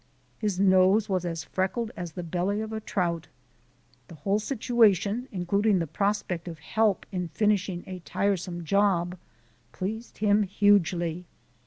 [0.39, 3.27] His nose was as freckled as the belly of a trout.
[4.07, 9.15] The whole situation, including the prospect of help in finishing a tiresome job,
[9.71, 11.27] pleased him hugely.